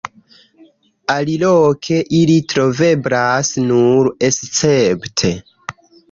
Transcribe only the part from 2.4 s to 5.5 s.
troveblas nur escepte.